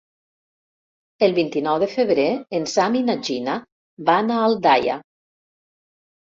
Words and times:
El 1.27 1.35
vint-i-nou 1.37 1.77
de 1.83 1.89
febrer 1.91 2.25
en 2.61 2.65
Sam 2.71 2.97
i 3.01 3.03
na 3.11 3.17
Gina 3.29 3.59
van 4.09 4.33
a 4.37 4.41
Aldaia. 4.47 4.99